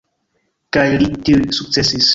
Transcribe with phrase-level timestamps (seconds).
[0.77, 2.09] Kaj li tuj sukcesis.